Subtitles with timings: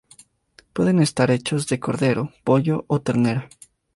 [0.73, 3.47] Pueden estar hechos de cordero, pollo o ternera.